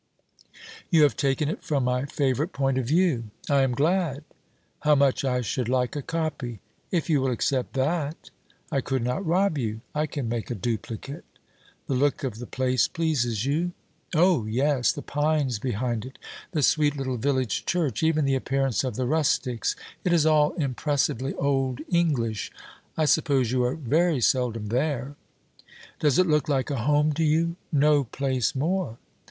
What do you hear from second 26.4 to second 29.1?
like a home to you?' 'No place more!'